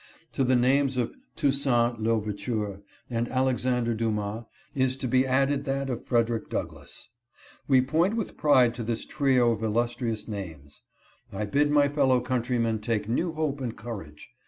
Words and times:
To 0.33 0.43
the 0.43 0.55
names 0.55 0.97
of 0.97 1.13
Toussaint 1.35 1.99
L'Overture 1.99 2.81
and 3.07 3.29
Alexander 3.29 3.93
Dumas 3.93 4.45
is 4.73 4.97
to 4.97 5.07
be 5.07 5.27
added 5.27 5.63
that 5.65 5.91
of 5.91 6.07
Frederick 6.07 6.49
Douglass. 6.49 7.09
We 7.67 7.81
point 7.81 8.15
with 8.15 8.35
pride 8.35 8.73
to 8.73 8.83
this 8.83 9.05
trio 9.05 9.51
of 9.51 9.61
illustrious 9.61 10.27
names. 10.27 10.81
I 11.31 11.45
bid 11.45 11.69
my 11.69 11.87
follow 11.87 12.19
countrymen 12.19 12.79
take 12.79 13.07
new 13.07 13.31
hope 13.33 13.61
and 13.61 13.77
courage. 13.77 14.31